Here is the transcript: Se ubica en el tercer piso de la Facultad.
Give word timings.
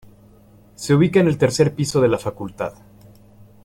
Se 0.73 0.95
ubica 0.95 1.19
en 1.19 1.27
el 1.27 1.37
tercer 1.37 1.75
piso 1.75 2.01
de 2.01 2.07
la 2.07 2.17
Facultad. 2.17 2.73